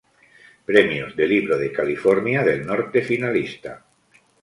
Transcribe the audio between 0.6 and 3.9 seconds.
Premios de Libro de California del norte finalista.